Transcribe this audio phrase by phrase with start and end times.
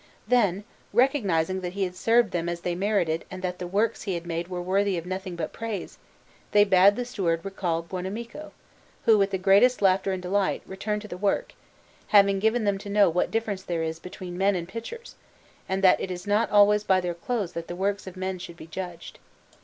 [0.27, 0.63] Then,
[0.93, 4.13] recognizing that he had served them as they merited and that the works that he
[4.15, 5.99] had made were worthy of nothing but praise,
[6.53, 8.51] they bade the steward recall Buonamico,
[9.05, 11.53] who, with the greatest laughter and delight, returned to the work,
[12.07, 15.13] having given them to know what difference there is between men and pitchers,
[15.69, 18.57] and that it is not always by their clothes that the works of men should
[18.57, 19.19] be judged.